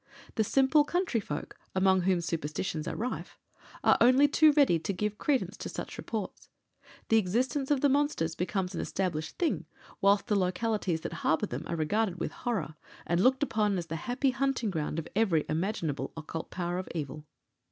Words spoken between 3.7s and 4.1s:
are